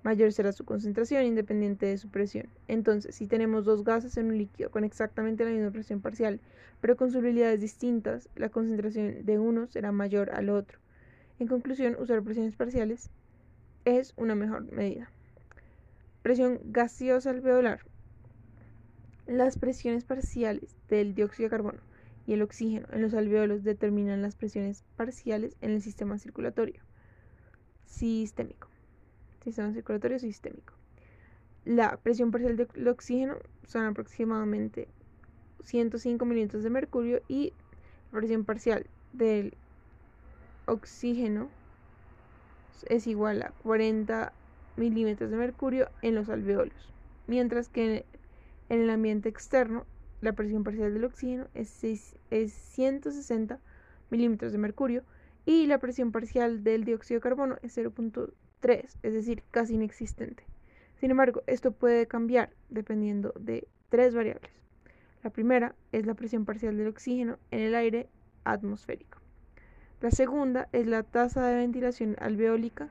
mayor 0.07 0.33
será 0.33 0.53
su 0.53 0.65
concentración 0.65 1.25
independiente 1.25 1.85
de 1.87 1.99
su 1.99 2.09
presión. 2.09 2.47
Entonces, 2.69 3.17
si 3.17 3.27
tenemos 3.27 3.65
dos 3.65 3.83
gases 3.83 4.17
en 4.17 4.27
un 4.27 4.39
líquido 4.39 4.71
con 4.71 4.85
exactamente 4.85 5.45
la 5.45 5.51
misma 5.51 5.73
presión 5.73 6.01
parcial, 6.01 6.39
pero 6.81 6.97
con 6.97 7.11
solubilidades 7.11 7.61
distintas, 7.61 8.29
la 8.37 8.49
concentración 8.49 9.27
de 9.27 9.39
uno 9.41 9.67
será 9.67 9.91
mayor 9.91 10.31
al 10.31 10.49
otro. 10.49 10.79
En 11.41 11.49
conclusión, 11.49 11.97
usar 11.99 12.23
presiones 12.23 12.55
parciales 12.55 13.11
es 13.85 14.15
una 14.17 14.37
mejor 14.37 14.71
medida. 14.71 15.11
Presión 16.23 16.61
gaseosa 16.67 17.31
alveolar. 17.31 17.81
Las 19.27 19.59
presiones 19.59 20.05
parciales 20.05 20.77
del 20.89 21.17
dióxido 21.17 21.47
de 21.47 21.51
carbono 21.51 21.81
y 22.29 22.35
el 22.35 22.43
oxígeno 22.43 22.87
en 22.93 23.03
los 23.03 23.13
alveolos 23.13 23.65
determinan 23.65 24.23
las 24.23 24.37
presiones 24.37 24.85
parciales 24.97 25.57
en 25.61 25.73
el 25.73 25.83
sistema 25.83 26.17
circulatorio 26.17 26.81
sistémico. 27.87 28.69
Sistema 29.47 29.73
circulatorio 29.73 30.19
sistémico. 30.19 30.75
La 31.65 31.99
presión 31.99 32.33
parcial 32.33 32.57
del 32.57 32.89
oxígeno 32.89 33.37
son 33.65 33.85
aproximadamente 33.85 34.89
105 35.61 36.25
milímetros 36.25 36.65
de 36.65 36.71
mercurio 36.71 37.23
y 37.29 37.53
la 38.11 38.19
presión 38.19 38.45
parcial 38.45 38.89
del 39.13 39.57
oxígeno 40.67 41.49
es 42.89 43.07
igual 43.07 43.41
a 43.43 43.53
40 43.63 44.33
milímetros 44.77 45.31
de 45.31 45.37
mercurio 45.37 45.91
en 46.03 46.17
los 46.17 46.29
alveolos, 46.29 46.93
mientras 47.29 47.69
que 47.69 48.05
en 48.69 48.81
el 48.81 48.91
ambiente 48.91 49.29
externo 49.29 49.87
la 50.23 50.33
presión 50.33 50.65
parcial 50.65 50.93
del 50.93 51.05
oxígeno 51.05 51.47
es, 51.55 51.71
160 52.31 53.61
milímetros 54.11 54.51
de 54.51 54.59
mercurio 54.59 55.05
y 55.45 55.69
la 55.69 55.79
presión 55.79 56.11
parcial 56.11 56.65
del 56.65 56.85
dióxido 56.85 57.19
de 57.19 57.23
carbono 57.23 57.59
es 57.63 57.79
0.3, 58.67 58.99
es 59.03 59.15
decir, 59.15 59.43
casi 59.51 59.75
inexistente. 59.75 60.45
Sin 61.01 61.11
embargo, 61.11 61.43
esto 61.47 61.73
puede 61.73 62.07
cambiar 62.07 62.51
dependiendo 62.69 63.33
de 63.39 63.69
tres 63.89 64.15
variables. 64.15 64.51
La 65.23 65.31
primera 65.31 65.75
es 65.93 66.07
la 66.07 66.15
presión 66.15 66.45
parcial 66.45 66.77
del 66.77 66.89
oxígeno 66.89 67.39
en 67.51 67.61
el 67.61 67.75
aire 67.75 68.09
atmosférico. 68.45 69.19
La 70.01 70.11
segunda 70.11 70.69
es 70.73 70.87
la 70.87 71.03
tasa 71.03 71.47
de 71.47 71.57
ventilación 71.57 72.17
alveólica 72.21 72.89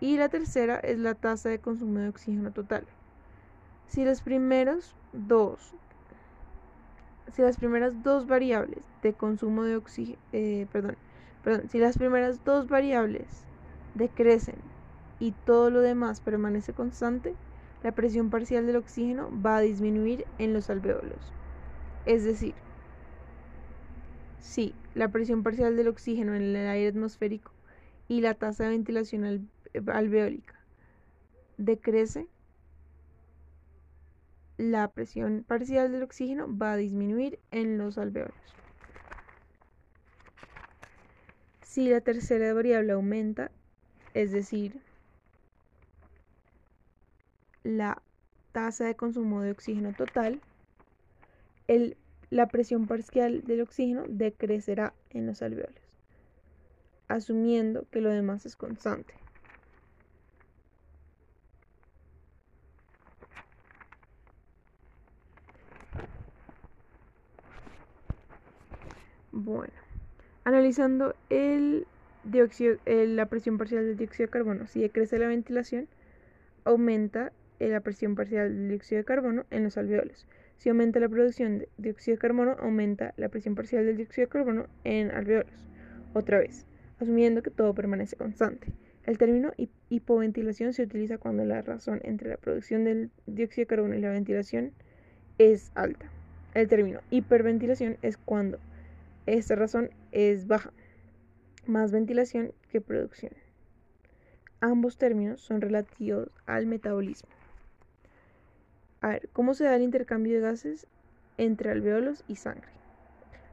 y 0.00 0.16
la 0.16 0.28
tercera 0.28 0.76
es 0.80 0.98
la 0.98 1.14
tasa 1.14 1.48
de 1.48 1.58
consumo 1.58 1.98
de 2.00 2.08
oxígeno 2.08 2.52
total. 2.52 2.86
Si 3.86 4.04
dos 4.04 4.22
si 7.32 7.42
las 7.42 7.56
primeras 7.56 8.02
dos 8.02 8.26
variables 8.26 8.82
de 9.02 9.12
consumo 9.12 9.62
de 9.62 9.76
oxígeno, 9.76 10.18
eh, 10.32 10.66
perdón, 10.72 10.96
perdón, 11.44 11.68
si 11.68 11.78
las 11.78 11.96
primeras 11.96 12.44
dos 12.44 12.68
variables 12.68 13.44
decrecen 13.94 14.56
y 15.20 15.32
todo 15.32 15.70
lo 15.70 15.80
demás 15.80 16.20
permanece 16.20 16.72
constante, 16.72 17.36
la 17.82 17.92
presión 17.92 18.30
parcial 18.30 18.66
del 18.66 18.76
oxígeno 18.76 19.30
va 19.40 19.58
a 19.58 19.60
disminuir 19.60 20.26
en 20.38 20.52
los 20.52 20.70
alveolos. 20.70 21.32
Es 22.06 22.24
decir, 22.24 22.54
si 24.40 24.74
la 24.94 25.08
presión 25.08 25.42
parcial 25.42 25.76
del 25.76 25.88
oxígeno 25.88 26.34
en 26.34 26.42
el 26.42 26.56
aire 26.56 26.88
atmosférico 26.88 27.52
y 28.08 28.22
la 28.22 28.34
tasa 28.34 28.64
de 28.64 28.70
ventilación 28.70 29.50
alveólica 29.86 30.54
decrece, 31.58 32.26
la 34.56 34.88
presión 34.88 35.44
parcial 35.46 35.92
del 35.92 36.02
oxígeno 36.02 36.46
va 36.56 36.72
a 36.72 36.76
disminuir 36.76 37.38
en 37.50 37.78
los 37.78 37.98
alveolos. 37.98 38.34
Si 41.62 41.88
la 41.88 42.00
tercera 42.00 42.52
variable 42.52 42.92
aumenta, 42.92 43.50
es 44.12 44.32
decir, 44.32 44.80
la 47.64 48.02
tasa 48.52 48.84
de 48.84 48.96
consumo 48.96 49.42
de 49.42 49.52
oxígeno 49.52 49.92
total, 49.92 50.40
la 52.30 52.46
presión 52.48 52.86
parcial 52.86 53.42
del 53.46 53.60
oxígeno 53.60 54.04
decrecerá 54.08 54.92
en 55.10 55.26
los 55.26 55.42
alveolos, 55.42 55.98
asumiendo 57.08 57.86
que 57.90 58.00
lo 58.00 58.10
demás 58.10 58.46
es 58.46 58.56
constante. 58.56 59.14
Bueno, 69.32 69.72
analizando 70.44 71.14
el 71.30 71.86
dióxido, 72.24 72.76
la 72.84 73.26
presión 73.26 73.58
parcial 73.58 73.86
del 73.86 73.96
dióxido 73.96 74.26
de 74.26 74.30
carbono, 74.32 74.66
si 74.66 74.80
decrece 74.80 75.18
la 75.18 75.28
ventilación, 75.28 75.88
aumenta 76.64 77.32
la 77.68 77.80
presión 77.80 78.14
parcial 78.14 78.54
del 78.54 78.68
dióxido 78.68 78.98
de 78.98 79.04
carbono 79.04 79.44
en 79.50 79.64
los 79.64 79.76
alveolos. 79.76 80.26
Si 80.56 80.68
aumenta 80.68 81.00
la 81.00 81.08
producción 81.08 81.58
de 81.58 81.68
dióxido 81.78 82.16
de 82.16 82.20
carbono, 82.20 82.56
aumenta 82.58 83.14
la 83.16 83.28
presión 83.28 83.54
parcial 83.54 83.86
del 83.86 83.96
dióxido 83.96 84.26
de 84.26 84.30
carbono 84.30 84.66
en 84.84 85.10
alveolos. 85.10 85.52
Otra 86.12 86.38
vez, 86.38 86.66
asumiendo 86.98 87.42
que 87.42 87.50
todo 87.50 87.74
permanece 87.74 88.16
constante. 88.16 88.72
El 89.04 89.16
término 89.18 89.52
hipoventilación 89.88 90.72
se 90.72 90.82
utiliza 90.82 91.18
cuando 91.18 91.44
la 91.44 91.62
razón 91.62 92.00
entre 92.04 92.28
la 92.28 92.36
producción 92.36 92.84
del 92.84 93.10
dióxido 93.26 93.62
de 93.62 93.66
carbono 93.68 93.94
y 93.94 94.00
la 94.00 94.10
ventilación 94.10 94.72
es 95.38 95.72
alta. 95.74 96.10
El 96.54 96.68
término 96.68 97.00
hiperventilación 97.10 97.96
es 98.02 98.16
cuando 98.16 98.58
esta 99.26 99.54
razón 99.54 99.90
es 100.12 100.46
baja, 100.46 100.72
más 101.66 101.92
ventilación 101.92 102.52
que 102.70 102.80
producción. 102.80 103.32
Ambos 104.60 104.98
términos 104.98 105.40
son 105.40 105.60
relativos 105.60 106.28
al 106.44 106.66
metabolismo. 106.66 107.30
A 109.02 109.08
ver, 109.08 109.30
¿cómo 109.32 109.54
se 109.54 109.64
da 109.64 109.76
el 109.76 109.82
intercambio 109.82 110.34
de 110.34 110.40
gases 110.40 110.86
entre 111.38 111.70
alveolos 111.70 112.22
y 112.28 112.36
sangre? 112.36 112.68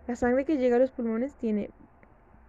La 0.06 0.18
sangre 0.18 0.44
que 0.44 0.58
llega 0.58 0.76
a 0.76 0.80
los 0.80 0.92
pulmones 0.92 1.36
tiene 1.36 1.70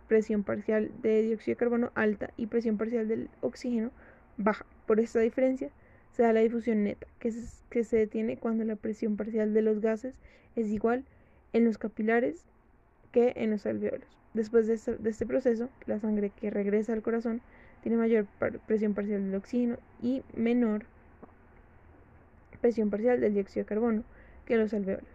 presión 0.08 0.42
parcial 0.42 0.90
de 1.00 1.22
dióxido 1.22 1.54
de 1.54 1.58
carbono 1.58 1.92
alta 1.94 2.30
y 2.36 2.46
presión 2.46 2.76
parcial 2.76 3.06
del 3.06 3.30
oxígeno 3.40 3.92
baja. 4.36 4.66
Por 4.86 4.98
esta 4.98 5.20
diferencia 5.20 5.70
se 6.12 6.22
da 6.22 6.32
la 6.32 6.40
difusión 6.40 6.82
neta, 6.82 7.06
que 7.20 7.30
se, 7.30 7.96
detiene 7.96 8.36
cuando 8.36 8.64
la 8.64 8.74
presión 8.74 9.16
parcial 9.16 9.54
de 9.54 9.62
los 9.62 9.80
gases 9.80 10.14
es 10.56 10.68
igual 10.68 11.04
en 11.52 11.64
los 11.64 11.78
capilares 11.78 12.46
que 13.12 13.32
en 13.36 13.50
los 13.50 13.64
alveolos. 13.66 14.08
Después 14.34 14.66
de 14.66 14.98
de 14.98 15.10
este 15.10 15.26
proceso, 15.26 15.68
la 15.86 16.00
sangre 16.00 16.30
que 16.30 16.50
regresa 16.50 16.94
al 16.94 17.02
corazón 17.02 17.42
tiene 17.82 17.96
mayor 17.96 18.26
presión 18.66 18.94
parcial 18.94 19.24
del 19.24 19.36
oxígeno 19.36 19.78
y 20.02 20.22
menor 20.34 20.84
presión 22.58 22.90
parcial 22.90 23.20
del 23.20 23.34
dióxido 23.34 23.64
de 23.64 23.68
carbono 23.68 24.04
que 24.44 24.56
los 24.56 24.74
alveolos. 24.74 25.08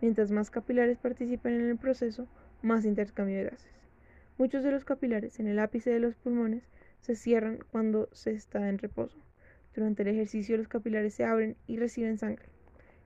Mientras 0.00 0.30
más 0.30 0.50
capilares 0.50 0.98
participen 0.98 1.54
en 1.54 1.70
el 1.70 1.76
proceso, 1.76 2.26
más 2.62 2.84
intercambio 2.84 3.36
de 3.36 3.44
gases. 3.44 3.72
Muchos 4.36 4.64
de 4.64 4.72
los 4.72 4.84
capilares 4.84 5.38
en 5.38 5.46
el 5.46 5.58
ápice 5.58 5.90
de 5.90 6.00
los 6.00 6.14
pulmones 6.14 6.64
se 7.00 7.14
cierran 7.14 7.58
cuando 7.70 8.08
se 8.12 8.32
está 8.32 8.68
en 8.68 8.78
reposo. 8.78 9.18
Durante 9.74 10.02
el 10.02 10.08
ejercicio 10.08 10.56
los 10.56 10.68
capilares 10.68 11.14
se 11.14 11.24
abren 11.24 11.56
y 11.66 11.76
reciben 11.76 12.18
sangre. 12.18 12.46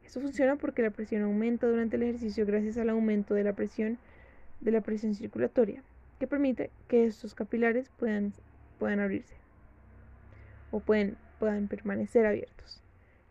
Esto 0.04 0.20
funciona 0.20 0.56
porque 0.56 0.82
la 0.82 0.90
presión 0.90 1.22
aumenta 1.22 1.66
durante 1.66 1.96
el 1.96 2.04
ejercicio 2.04 2.46
gracias 2.46 2.78
al 2.78 2.88
aumento 2.88 3.34
de 3.34 3.44
la 3.44 3.52
presión 3.52 3.98
de 4.60 4.72
la 4.72 4.80
presión 4.80 5.14
circulatoria, 5.14 5.82
que 6.18 6.26
permite 6.26 6.70
que 6.88 7.04
estos 7.04 7.34
capilares 7.34 7.90
puedan, 7.98 8.32
puedan 8.78 9.00
abrirse 9.00 9.36
o 10.70 10.80
pueden, 10.80 11.16
puedan 11.38 11.68
permanecer 11.68 12.26
abiertos. 12.26 12.82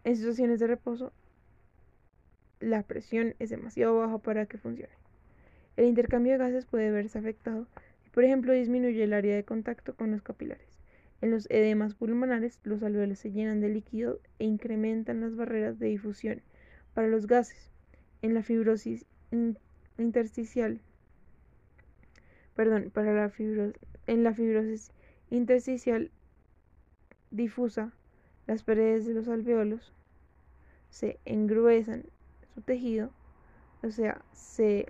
En 0.08 0.16
situaciones 0.16 0.62
de 0.62 0.68
reposo, 0.68 1.12
la 2.62 2.82
presión 2.84 3.36
es 3.40 3.50
demasiado 3.50 3.98
baja 3.98 4.18
para 4.20 4.46
que 4.46 4.58
funcione. 4.58 4.94
El 5.76 5.84
intercambio 5.84 6.32
de 6.32 6.38
gases 6.38 6.66
puede 6.66 6.92
verse 6.92 7.20
afectado 7.20 7.68
por 8.18 8.24
ejemplo, 8.24 8.52
disminuye 8.52 9.04
el 9.04 9.14
área 9.14 9.36
de 9.36 9.44
contacto 9.44 9.96
con 9.96 10.10
los 10.10 10.24
capilares. 10.24 10.80
En 11.22 11.30
los 11.30 11.48
edemas 11.52 11.94
pulmonares, 11.94 12.60
los 12.64 12.82
alveolos 12.82 13.20
se 13.20 13.32
llenan 13.32 13.60
de 13.60 13.70
líquido 13.70 14.20
e 14.40 14.46
incrementan 14.46 15.22
las 15.22 15.36
barreras 15.36 15.78
de 15.78 15.86
difusión 15.86 16.42
para 16.96 17.10
los 17.10 17.28
gases. 17.28 17.70
En 18.24 18.34
la 18.34 18.42
fibrosis 18.42 19.06
intersticial, 20.00 20.80
perdón, 22.56 22.90
para 22.92 23.14
la 23.14 23.32
en 24.08 24.24
la 24.24 24.34
fibrosis 24.34 24.92
intersticial 25.30 26.10
difusa, 27.30 27.94
las 28.48 28.64
paredes 28.64 29.06
de 29.06 29.14
los 29.14 29.28
alveolos 29.28 29.94
se 30.90 31.20
engruesan 31.26 32.04
su 32.54 32.62
tejido, 32.62 33.12
o 33.84 33.92
sea, 33.92 34.22
se 34.34 34.88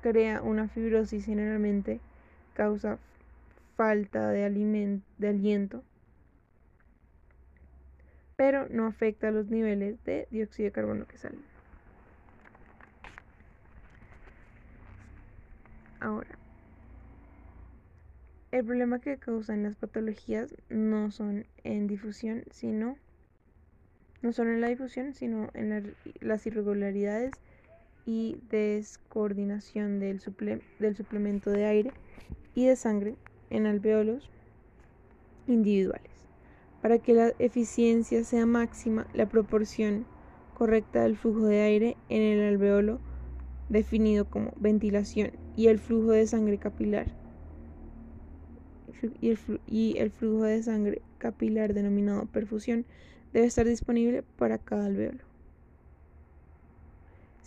crea 0.00 0.42
una 0.42 0.68
fibrosis 0.68 1.24
generalmente 1.24 2.00
causa 2.54 2.98
falta 3.76 4.30
de, 4.30 4.44
aliento, 4.44 5.84
pero 8.36 8.68
no 8.68 8.86
afecta 8.86 9.30
los 9.30 9.46
niveles 9.48 10.02
de 10.04 10.26
dióxido 10.30 10.66
de 10.66 10.72
carbono 10.72 11.06
que 11.06 11.18
salen. 11.18 11.44
Ahora, 16.00 16.38
el 18.50 18.64
problema 18.64 19.00
que 19.00 19.18
causan 19.18 19.62
las 19.62 19.76
patologías 19.76 20.54
no 20.68 21.10
son 21.10 21.46
en 21.64 21.86
difusión, 21.86 22.44
sino 22.50 22.96
no 24.22 24.32
solo 24.32 24.52
en 24.52 24.60
la 24.60 24.68
difusión, 24.68 25.14
sino 25.14 25.50
en 25.54 25.94
las 26.20 26.46
irregularidades 26.46 27.32
y 28.04 28.38
descoordinación 28.50 30.00
del, 30.00 30.20
del 30.78 30.96
suplemento 30.96 31.50
de 31.50 31.66
aire 31.66 31.92
y 32.54 32.66
de 32.66 32.76
sangre 32.76 33.14
en 33.50 33.66
alveolos 33.66 34.30
individuales. 35.46 36.10
Para 36.82 36.98
que 36.98 37.14
la 37.14 37.32
eficiencia 37.38 38.24
sea 38.24 38.46
máxima, 38.46 39.06
la 39.12 39.26
proporción 39.26 40.06
correcta 40.54 41.02
del 41.02 41.16
flujo 41.16 41.46
de 41.46 41.60
aire 41.60 41.96
en 42.08 42.22
el 42.22 42.48
alveolo 42.48 43.00
definido 43.68 44.24
como 44.24 44.52
ventilación 44.56 45.32
y 45.56 45.68
el 45.68 45.78
flujo 45.78 46.10
de 46.10 46.26
sangre 46.26 46.58
capilar 46.58 47.06
y 49.20 49.30
el, 49.30 49.38
y 49.66 49.98
el 49.98 50.10
flujo 50.10 50.44
de 50.44 50.62
sangre 50.62 51.02
capilar 51.18 51.74
denominado 51.74 52.26
perfusión 52.26 52.86
debe 53.32 53.46
estar 53.46 53.66
disponible 53.66 54.22
para 54.36 54.58
cada 54.58 54.86
alveolo. 54.86 55.28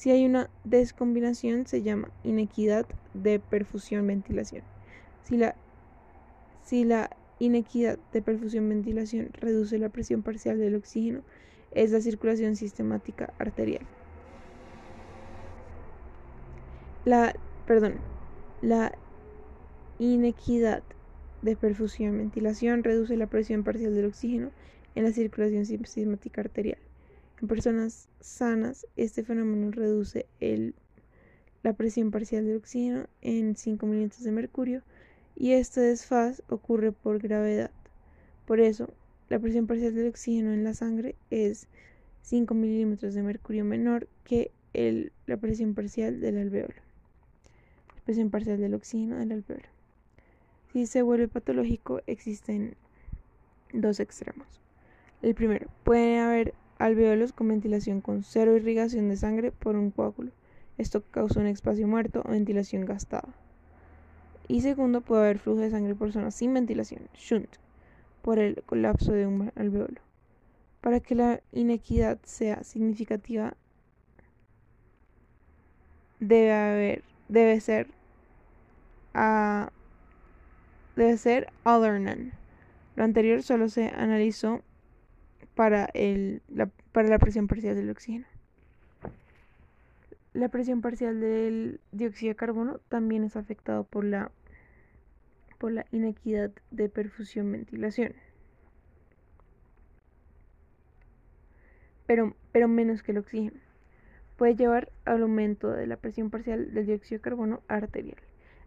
Si 0.02 0.10
hay 0.10 0.26
una 0.26 0.50
descombinación 0.64 1.68
se 1.68 1.84
llama 1.84 2.10
inequidad 2.24 2.88
de 3.14 3.40
perfusión-ventilación. 3.40 4.64
Si 6.64 6.84
la, 6.86 7.10
inequidad 7.38 8.00
de 8.12 8.22
perfusión-ventilación 8.24 9.30
reduce 9.34 9.78
la 9.78 9.90
presión 9.90 10.24
parcial 10.24 10.58
del 10.58 10.74
oxígeno, 10.74 11.22
es 11.70 11.92
la 11.92 12.02
circulación 12.02 12.56
sistemática 12.56 13.34
arterial. 13.38 13.86
La, 17.06 17.36
perdón, 17.68 17.96
la 18.64 18.94
inequidad 20.00 20.82
de 21.44 21.56
perfusión-ventilación 21.56 22.84
reduce 22.84 23.18
la 23.18 23.28
presión 23.28 23.64
parcial 23.64 23.94
del 23.94 24.06
oxígeno 24.06 24.50
en 24.96 25.04
la 25.04 25.12
circulación 25.12 25.66
sistemática 25.66 26.42
arterial. 26.42 26.80
En 27.42 27.48
personas 27.48 28.08
sanas, 28.20 28.86
este 28.98 29.24
fenómeno 29.24 29.72
reduce 29.72 30.28
la 31.64 31.74
presión 31.74 32.12
parcial 32.12 32.46
del 32.46 32.58
oxígeno 32.58 33.08
en 33.22 33.56
5 33.56 33.86
milímetros 33.86 34.24
de 34.24 34.32
mercurio 34.32 34.84
y 35.36 35.54
este 35.54 35.82
desfaz 35.82 36.44
ocurre 36.50 36.92
por 36.92 37.20
gravedad. 37.20 37.72
Por 38.46 38.60
eso, 38.60 38.94
la 39.30 39.40
presión 39.40 39.66
parcial 39.66 39.96
del 39.96 40.10
oxígeno 40.10 40.54
en 40.54 40.64
la 40.64 40.74
sangre 40.74 41.16
es 41.30 41.68
5 42.24 42.54
milímetros 42.54 43.14
de 43.14 43.24
mercurio 43.24 43.66
menor 43.66 44.08
que 44.24 44.52
la 45.26 45.38
presión 45.38 45.74
parcial 45.74 46.22
del 46.22 46.38
alveolo. 46.38 46.76
La 47.96 48.02
presión 48.04 48.30
parcial 48.30 48.60
del 48.60 48.74
oxígeno 48.74 49.18
del 49.18 49.32
alveolo. 49.32 49.68
Si 50.74 50.86
se 50.86 51.02
vuelve 51.02 51.28
patológico, 51.28 52.02
existen 52.08 52.76
dos 53.74 54.00
extremos. 54.00 54.61
El 55.22 55.36
primero, 55.36 55.68
puede 55.84 56.20
haber 56.20 56.54
alveolos 56.80 57.32
con 57.32 57.48
ventilación 57.48 58.02
con 58.02 58.24
cero 58.24 58.56
irrigación 58.56 59.08
de 59.10 59.18
sangre 59.18 59.52
por 59.52 59.76
un 59.76 59.92
coágulo. 59.92 60.32
Esto 60.78 61.04
causa 61.12 61.40
un 61.40 61.46
espacio 61.46 61.88
muerto 61.88 62.24
o 62.26 62.32
ventilación 62.32 62.86
gastada. 62.86 63.30
Y 64.48 64.62
segundo, 64.62 65.02
puede 65.02 65.22
haber 65.22 65.40
flujo 65.40 65.60
de 65.60 65.70
sangre 65.70 65.94
por 65.94 66.12
zonas 66.12 66.34
sin 66.34 66.54
ventilación, 66.54 67.08
shunt, 67.14 67.56
por 68.24 68.40
el 68.40 68.64
colapso 68.66 69.14
de 69.14 69.28
un 69.28 69.52
alveolo. 69.56 70.02
Para 70.82 71.00
que 71.00 71.14
la 71.14 71.42
inequidad 71.52 72.18
sea 72.24 72.64
significativa, 72.64 73.56
debe 76.20 76.52
haber, 76.52 77.04
debe 77.30 77.60
ser 77.60 77.88
a 79.14 79.72
debe 80.96 81.18
ser 81.18 81.52
none. 81.64 82.32
Lo 82.96 83.04
anterior 83.04 83.44
solo 83.44 83.70
se 83.70 83.88
analizó 83.90 84.62
para, 85.62 85.86
el, 85.94 86.42
la, 86.48 86.72
para 86.92 87.08
la 87.08 87.20
presión 87.20 87.46
parcial 87.46 87.76
del 87.76 87.92
oxígeno. 87.92 88.26
La 90.34 90.50
presión 90.50 90.82
parcial 90.82 91.20
del 91.20 91.80
dióxido 91.92 92.32
de 92.32 92.36
carbono 92.36 92.80
también 92.90 93.24
es 93.24 93.36
afectado 93.36 93.84
por 93.84 94.04
la, 94.04 94.32
por 95.60 95.72
la 95.72 95.86
inequidad 95.92 96.50
de 96.72 96.90
perfusión-ventilación. 96.90 98.16
Pero, 102.08 102.36
pero 102.52 102.68
menos 102.68 103.04
que 103.04 103.12
el 103.12 103.20
oxígeno. 103.20 103.60
Puede 104.38 104.56
llevar 104.56 104.92
al 105.06 105.22
aumento 105.22 105.70
de 105.70 105.86
la 105.86 105.98
presión 105.98 106.32
parcial 106.32 106.74
del 106.74 106.88
dióxido 106.88 107.20
de 107.20 107.22
carbono 107.22 107.62
arterial. 107.68 108.18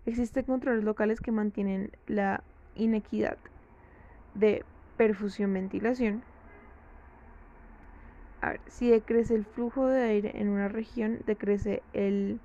Existen 0.07 0.45
controles 0.45 0.85
locales 0.85 1.21
que 1.21 1.33
mantienen 1.33 1.91
la 2.07 2.45
inequidad 2.77 3.39
de 4.37 4.65
perfusión-ventilación. 4.97 6.23
A 8.45 8.51
ver, 8.51 8.61
si 8.67 8.91
decrece 8.91 9.35
el 9.35 9.47
flujo 9.47 9.87
de 9.87 10.03
aire 10.03 10.33
en 10.35 10.51
una 10.51 10.69
región, 10.69 11.21
decrece, 11.25 11.83
el, 11.95 12.41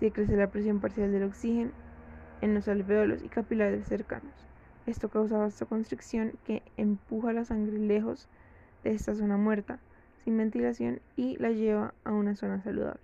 decrece 0.00 0.38
la 0.38 0.50
presión 0.50 0.80
parcial 0.80 1.12
del 1.12 1.24
oxígeno 1.24 1.70
en 2.40 2.54
los 2.54 2.66
alveolos 2.66 3.22
y 3.22 3.28
capilares 3.28 3.86
cercanos. 3.86 4.32
Esto 4.86 5.10
causa 5.10 5.36
vasoconstricción 5.36 6.32
que 6.46 6.62
empuja 6.78 7.34
la 7.34 7.44
sangre 7.44 7.78
lejos 7.78 8.26
de 8.84 8.92
esta 8.92 9.14
zona 9.14 9.36
muerta, 9.36 9.80
sin 10.24 10.38
ventilación, 10.38 11.02
y 11.14 11.36
la 11.36 11.50
lleva 11.50 11.92
a 12.04 12.12
una 12.12 12.36
zona 12.36 12.62
saludable. 12.62 13.02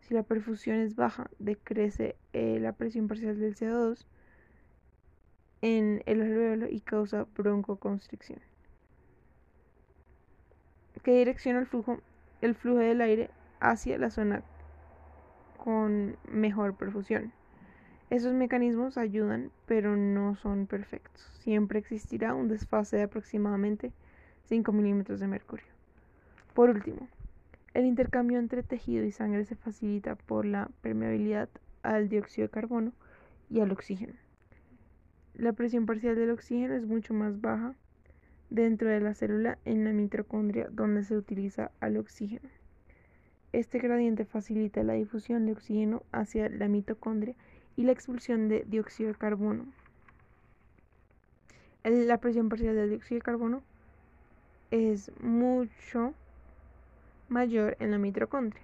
Si 0.00 0.14
la 0.14 0.22
perfusión 0.22 0.78
es 0.78 0.96
baja, 0.96 1.28
decrece 1.38 2.16
eh, 2.32 2.60
la 2.62 2.72
presión 2.72 3.08
parcial 3.08 3.38
del 3.38 3.56
CO2 3.56 4.06
en 5.60 6.02
el 6.06 6.22
alveolo 6.22 6.66
y 6.66 6.80
causa 6.80 7.26
broncoconstricción. 7.36 8.40
Que 11.04 11.18
direcciona 11.18 11.60
el 11.60 11.66
flujo, 11.66 12.00
el 12.40 12.56
flujo 12.56 12.78
del 12.78 13.00
aire 13.00 13.30
hacia 13.60 13.98
la 13.98 14.10
zona 14.10 14.42
con 15.56 16.16
mejor 16.28 16.76
perfusión. 16.76 17.32
Esos 18.10 18.34
mecanismos 18.34 18.98
ayudan, 18.98 19.50
pero 19.66 19.96
no 19.96 20.36
son 20.36 20.66
perfectos. 20.66 21.22
Siempre 21.40 21.78
existirá 21.78 22.34
un 22.34 22.48
desfase 22.48 22.96
de 22.96 23.04
aproximadamente 23.04 23.92
5 24.44 24.72
milímetros 24.72 25.20
de 25.20 25.26
mercurio. 25.26 25.66
Por 26.52 26.70
último, 26.70 27.08
el 27.72 27.86
intercambio 27.86 28.38
entre 28.38 28.62
tejido 28.62 29.04
y 29.04 29.10
sangre 29.10 29.44
se 29.44 29.56
facilita 29.56 30.16
por 30.16 30.44
la 30.44 30.70
permeabilidad 30.82 31.48
al 31.82 32.08
dióxido 32.08 32.46
de 32.46 32.50
carbono 32.50 32.92
y 33.50 33.60
al 33.60 33.72
oxígeno. 33.72 34.14
La 35.34 35.52
presión 35.52 35.86
parcial 35.86 36.14
del 36.14 36.30
oxígeno 36.30 36.74
es 36.74 36.86
mucho 36.86 37.14
más 37.14 37.40
baja 37.40 37.74
dentro 38.50 38.88
de 38.88 39.00
la 39.00 39.14
célula 39.14 39.58
en 39.64 39.84
la 39.84 39.92
mitocondria 39.92 40.68
donde 40.70 41.02
se 41.02 41.16
utiliza 41.16 41.70
al 41.80 41.96
oxígeno. 41.96 42.48
Este 43.52 43.78
gradiente 43.78 44.24
facilita 44.24 44.82
la 44.82 44.94
difusión 44.94 45.46
de 45.46 45.52
oxígeno 45.52 46.02
hacia 46.12 46.48
la 46.48 46.68
mitocondria 46.68 47.36
y 47.76 47.84
la 47.84 47.92
expulsión 47.92 48.48
de 48.48 48.64
dióxido 48.66 49.10
de 49.10 49.18
carbono. 49.18 49.66
La 51.84 52.18
presión 52.18 52.48
parcial 52.48 52.74
del 52.74 52.90
dióxido 52.90 53.18
de 53.18 53.24
carbono 53.24 53.62
es 54.70 55.12
mucho 55.20 56.14
mayor 57.28 57.76
en 57.78 57.90
la 57.90 57.98
mitocondria. 57.98 58.62